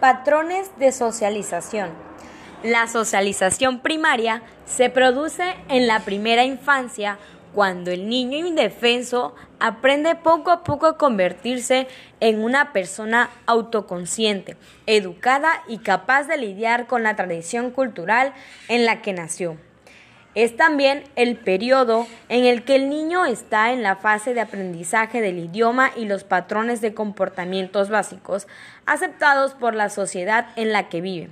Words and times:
Patrones 0.00 0.70
de 0.78 0.92
socialización. 0.92 1.90
La 2.62 2.86
socialización 2.86 3.80
primaria 3.80 4.42
se 4.64 4.88
produce 4.88 5.54
en 5.68 5.86
la 5.86 6.00
primera 6.00 6.42
infancia 6.42 7.18
cuando 7.52 7.90
el 7.90 8.08
niño 8.08 8.46
indefenso 8.46 9.34
aprende 9.58 10.14
poco 10.14 10.52
a 10.52 10.64
poco 10.64 10.86
a 10.86 10.96
convertirse 10.96 11.86
en 12.20 12.42
una 12.42 12.72
persona 12.72 13.28
autoconsciente, 13.44 14.56
educada 14.86 15.62
y 15.68 15.78
capaz 15.78 16.24
de 16.24 16.38
lidiar 16.38 16.86
con 16.86 17.02
la 17.02 17.14
tradición 17.14 17.70
cultural 17.70 18.32
en 18.68 18.86
la 18.86 19.02
que 19.02 19.12
nació. 19.12 19.58
Es 20.36 20.56
también 20.56 21.02
el 21.16 21.36
periodo 21.36 22.06
en 22.28 22.44
el 22.44 22.62
que 22.62 22.76
el 22.76 22.88
niño 22.88 23.24
está 23.26 23.72
en 23.72 23.82
la 23.82 23.96
fase 23.96 24.32
de 24.32 24.40
aprendizaje 24.40 25.20
del 25.20 25.38
idioma 25.38 25.90
y 25.96 26.04
los 26.04 26.22
patrones 26.22 26.80
de 26.80 26.94
comportamientos 26.94 27.90
básicos 27.90 28.46
aceptados 28.86 29.54
por 29.54 29.74
la 29.74 29.88
sociedad 29.88 30.46
en 30.54 30.72
la 30.72 30.88
que 30.88 31.00
vive. 31.00 31.30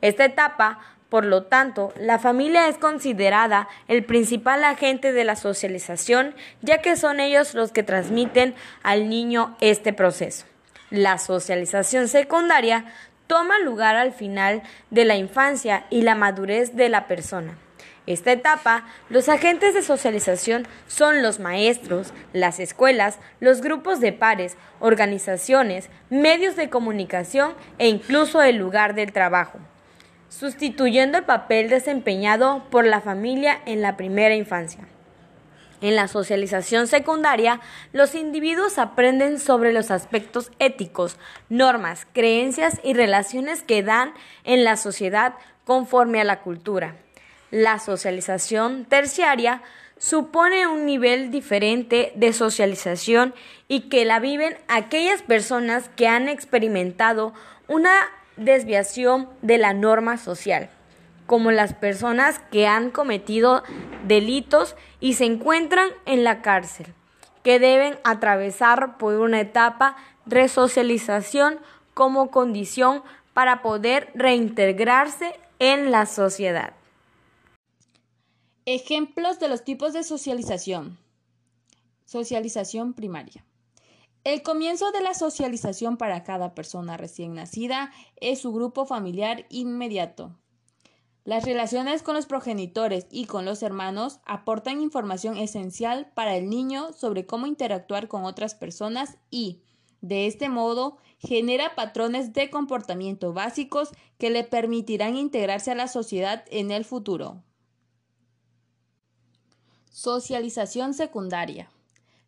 Esta 0.00 0.24
etapa, 0.24 0.80
por 1.08 1.24
lo 1.24 1.44
tanto, 1.44 1.92
la 1.96 2.18
familia 2.18 2.66
es 2.66 2.78
considerada 2.78 3.68
el 3.86 4.04
principal 4.04 4.64
agente 4.64 5.12
de 5.12 5.22
la 5.22 5.36
socialización, 5.36 6.34
ya 6.62 6.78
que 6.78 6.96
son 6.96 7.20
ellos 7.20 7.54
los 7.54 7.70
que 7.70 7.84
transmiten 7.84 8.56
al 8.82 9.08
niño 9.08 9.56
este 9.60 9.92
proceso. 9.92 10.46
La 10.90 11.18
socialización 11.18 12.08
secundaria 12.08 12.86
toma 13.28 13.60
lugar 13.60 13.94
al 13.94 14.12
final 14.12 14.62
de 14.90 15.04
la 15.04 15.14
infancia 15.14 15.86
y 15.90 16.02
la 16.02 16.16
madurez 16.16 16.74
de 16.74 16.88
la 16.88 17.06
persona. 17.06 17.56
Esta 18.06 18.32
etapa, 18.32 18.84
los 19.10 19.28
agentes 19.28 19.74
de 19.74 19.82
socialización 19.82 20.66
son 20.88 21.22
los 21.22 21.38
maestros, 21.38 22.12
las 22.32 22.58
escuelas, 22.58 23.18
los 23.38 23.60
grupos 23.60 24.00
de 24.00 24.12
pares, 24.12 24.56
organizaciones, 24.80 25.88
medios 26.10 26.56
de 26.56 26.68
comunicación 26.68 27.54
e 27.78 27.88
incluso 27.88 28.42
el 28.42 28.56
lugar 28.56 28.96
del 28.96 29.12
trabajo, 29.12 29.60
sustituyendo 30.28 31.18
el 31.18 31.24
papel 31.24 31.68
desempeñado 31.68 32.64
por 32.70 32.86
la 32.86 33.00
familia 33.00 33.60
en 33.66 33.82
la 33.82 33.96
primera 33.96 34.34
infancia. 34.34 34.88
En 35.80 35.94
la 35.94 36.08
socialización 36.08 36.88
secundaria, 36.88 37.60
los 37.92 38.16
individuos 38.16 38.78
aprenden 38.78 39.38
sobre 39.38 39.72
los 39.72 39.92
aspectos 39.92 40.50
éticos, 40.58 41.16
normas, 41.48 42.06
creencias 42.12 42.80
y 42.82 42.94
relaciones 42.94 43.62
que 43.62 43.84
dan 43.84 44.12
en 44.42 44.64
la 44.64 44.76
sociedad 44.76 45.34
conforme 45.64 46.20
a 46.20 46.24
la 46.24 46.40
cultura. 46.40 46.96
La 47.52 47.78
socialización 47.78 48.86
terciaria 48.86 49.60
supone 49.98 50.66
un 50.66 50.86
nivel 50.86 51.30
diferente 51.30 52.10
de 52.14 52.32
socialización 52.32 53.34
y 53.68 53.90
que 53.90 54.06
la 54.06 54.20
viven 54.20 54.56
aquellas 54.68 55.20
personas 55.20 55.90
que 55.94 56.08
han 56.08 56.30
experimentado 56.30 57.34
una 57.68 57.92
desviación 58.38 59.28
de 59.42 59.58
la 59.58 59.74
norma 59.74 60.16
social, 60.16 60.70
como 61.26 61.50
las 61.50 61.74
personas 61.74 62.40
que 62.50 62.66
han 62.66 62.90
cometido 62.90 63.62
delitos 64.08 64.74
y 64.98 65.12
se 65.12 65.26
encuentran 65.26 65.90
en 66.06 66.24
la 66.24 66.40
cárcel, 66.40 66.86
que 67.42 67.58
deben 67.58 67.98
atravesar 68.02 68.96
por 68.96 69.16
una 69.16 69.42
etapa 69.42 69.96
de 70.24 70.40
resocialización 70.40 71.58
como 71.92 72.30
condición 72.30 73.02
para 73.34 73.60
poder 73.60 74.08
reintegrarse 74.14 75.38
en 75.58 75.90
la 75.90 76.06
sociedad. 76.06 76.72
Ejemplos 78.64 79.40
de 79.40 79.48
los 79.48 79.64
tipos 79.64 79.92
de 79.92 80.04
socialización. 80.04 80.96
Socialización 82.04 82.94
primaria. 82.94 83.44
El 84.22 84.42
comienzo 84.42 84.92
de 84.92 85.00
la 85.00 85.14
socialización 85.14 85.96
para 85.96 86.22
cada 86.22 86.54
persona 86.54 86.96
recién 86.96 87.34
nacida 87.34 87.90
es 88.20 88.38
su 88.38 88.52
grupo 88.52 88.86
familiar 88.86 89.46
inmediato. 89.50 90.38
Las 91.24 91.44
relaciones 91.44 92.04
con 92.04 92.14
los 92.14 92.26
progenitores 92.26 93.08
y 93.10 93.24
con 93.24 93.44
los 93.44 93.64
hermanos 93.64 94.20
aportan 94.26 94.80
información 94.80 95.38
esencial 95.38 96.12
para 96.14 96.36
el 96.36 96.48
niño 96.48 96.92
sobre 96.92 97.26
cómo 97.26 97.48
interactuar 97.48 98.06
con 98.06 98.24
otras 98.24 98.54
personas 98.54 99.18
y, 99.28 99.62
de 100.02 100.28
este 100.28 100.48
modo, 100.48 100.98
genera 101.18 101.74
patrones 101.74 102.32
de 102.32 102.48
comportamiento 102.48 103.32
básicos 103.32 103.90
que 104.18 104.30
le 104.30 104.44
permitirán 104.44 105.16
integrarse 105.16 105.72
a 105.72 105.74
la 105.74 105.88
sociedad 105.88 106.44
en 106.48 106.70
el 106.70 106.84
futuro. 106.84 107.42
Socialización 109.92 110.94
secundaria. 110.94 111.70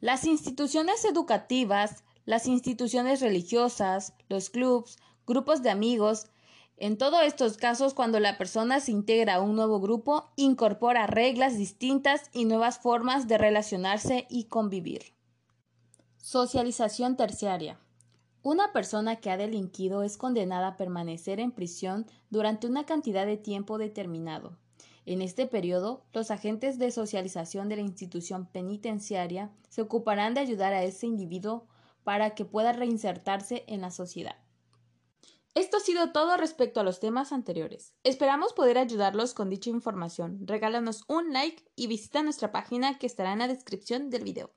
Las 0.00 0.24
instituciones 0.24 1.04
educativas, 1.04 2.04
las 2.24 2.46
instituciones 2.46 3.20
religiosas, 3.20 4.14
los 4.30 4.48
clubs, 4.48 4.96
grupos 5.26 5.62
de 5.62 5.68
amigos, 5.68 6.28
en 6.78 6.96
todos 6.96 7.20
estos 7.22 7.58
casos, 7.58 7.92
cuando 7.92 8.18
la 8.18 8.38
persona 8.38 8.80
se 8.80 8.92
integra 8.92 9.34
a 9.34 9.40
un 9.42 9.56
nuevo 9.56 9.78
grupo, 9.78 10.30
incorpora 10.36 11.06
reglas 11.06 11.58
distintas 11.58 12.30
y 12.32 12.46
nuevas 12.46 12.78
formas 12.78 13.28
de 13.28 13.36
relacionarse 13.36 14.26
y 14.30 14.44
convivir. 14.44 15.12
Socialización 16.16 17.18
terciaria. 17.18 17.78
Una 18.42 18.72
persona 18.72 19.16
que 19.16 19.30
ha 19.30 19.36
delinquido 19.36 20.02
es 20.02 20.16
condenada 20.16 20.68
a 20.68 20.76
permanecer 20.78 21.40
en 21.40 21.52
prisión 21.52 22.06
durante 22.30 22.66
una 22.66 22.86
cantidad 22.86 23.26
de 23.26 23.36
tiempo 23.36 23.76
determinado. 23.76 24.56
En 25.10 25.22
este 25.22 25.44
periodo, 25.48 26.04
los 26.12 26.30
agentes 26.30 26.78
de 26.78 26.92
socialización 26.92 27.68
de 27.68 27.74
la 27.74 27.82
institución 27.82 28.46
penitenciaria 28.46 29.50
se 29.68 29.82
ocuparán 29.82 30.34
de 30.34 30.40
ayudar 30.40 30.72
a 30.72 30.84
ese 30.84 31.08
individuo 31.08 31.66
para 32.04 32.36
que 32.36 32.44
pueda 32.44 32.72
reinsertarse 32.72 33.64
en 33.66 33.80
la 33.80 33.90
sociedad. 33.90 34.36
Esto 35.56 35.78
ha 35.78 35.80
sido 35.80 36.12
todo 36.12 36.36
respecto 36.36 36.78
a 36.78 36.84
los 36.84 37.00
temas 37.00 37.32
anteriores. 37.32 37.92
Esperamos 38.04 38.52
poder 38.52 38.78
ayudarlos 38.78 39.34
con 39.34 39.50
dicha 39.50 39.68
información. 39.68 40.46
Regálanos 40.46 41.02
un 41.08 41.32
like 41.32 41.64
y 41.74 41.88
visita 41.88 42.22
nuestra 42.22 42.52
página 42.52 42.96
que 42.98 43.08
estará 43.08 43.32
en 43.32 43.40
la 43.40 43.48
descripción 43.48 44.10
del 44.10 44.22
video. 44.22 44.52